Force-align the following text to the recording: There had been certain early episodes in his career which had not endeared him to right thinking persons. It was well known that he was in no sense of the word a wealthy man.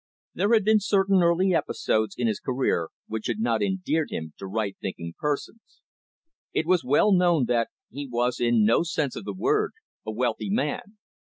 There 0.33 0.51
had 0.55 0.65
been 0.65 0.79
certain 0.79 1.21
early 1.21 1.53
episodes 1.53 2.15
in 2.17 2.25
his 2.25 2.39
career 2.39 2.89
which 3.05 3.27
had 3.27 3.37
not 3.37 3.61
endeared 3.61 4.09
him 4.09 4.33
to 4.39 4.47
right 4.47 4.75
thinking 4.81 5.13
persons. 5.19 5.83
It 6.53 6.65
was 6.65 6.83
well 6.83 7.11
known 7.13 7.45
that 7.49 7.69
he 7.91 8.07
was 8.07 8.39
in 8.39 8.65
no 8.65 8.81
sense 8.81 9.15
of 9.15 9.25
the 9.25 9.33
word 9.35 9.73
a 10.03 10.11
wealthy 10.11 10.49
man. 10.49 10.97